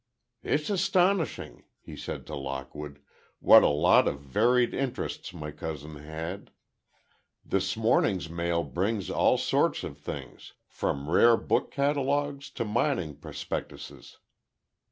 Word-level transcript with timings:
"It's 0.41 0.71
astonishing," 0.71 1.63
he 1.79 1.95
said 1.95 2.25
to 2.25 2.35
Lockwood, 2.35 3.03
"what 3.37 3.61
a 3.61 3.67
lot 3.69 4.07
of 4.07 4.19
varied 4.19 4.73
interests 4.73 5.31
my 5.31 5.51
cousin 5.51 5.97
had. 5.97 6.49
This 7.45 7.77
morning's 7.77 8.27
mail 8.27 8.63
brings 8.63 9.11
all 9.11 9.37
sorts 9.37 9.83
of 9.83 9.99
things 9.99 10.53
from 10.67 11.07
Rare 11.07 11.37
Book 11.37 11.69
Catalogues 11.69 12.49
to 12.49 12.65
Mining 12.65 13.15
Prospectuses. 13.15 14.17